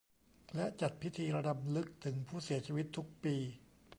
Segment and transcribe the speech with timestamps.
[0.55, 3.35] และจัดพิธีรำลึกถึงผู้เสียชีวิตทุกปี